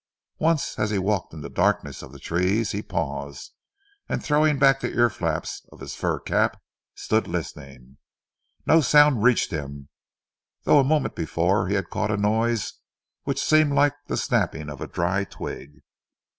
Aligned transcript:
Once, 0.39 0.79
as 0.79 0.89
he 0.89 0.97
walked 0.97 1.31
in 1.31 1.41
the 1.41 1.47
darkness 1.49 2.01
of 2.01 2.11
the 2.11 2.17
trees, 2.17 2.71
he 2.71 2.81
paused, 2.81 3.53
and 4.09 4.23
throwing 4.23 4.57
back 4.57 4.79
the 4.79 4.91
ear 4.93 5.11
flaps 5.11 5.63
of 5.71 5.79
his 5.79 5.93
fur 5.93 6.17
cap, 6.19 6.59
stood 6.95 7.27
listening. 7.27 7.97
No 8.65 8.81
sound 8.81 9.21
reached 9.21 9.51
him, 9.51 9.89
though 10.63 10.79
a 10.79 10.83
moment 10.83 11.13
before 11.13 11.67
he 11.67 11.75
had 11.75 11.91
caught 11.91 12.09
a 12.09 12.17
noise 12.17 12.73
which 13.25 13.41
had 13.41 13.47
seemed 13.47 13.73
like 13.73 13.93
the 14.07 14.17
snapping 14.17 14.71
of 14.71 14.81
a 14.81 14.87
dry 14.87 15.23
twig. 15.23 15.81